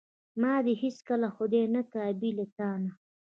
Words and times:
ما 0.41 0.53
دې 0.65 0.73
هیڅکله 0.83 1.27
خدای 1.35 1.63
نه 1.75 1.81
کا 1.91 2.03
بې 2.19 2.29
له 2.37 2.45
تانه. 2.57 2.91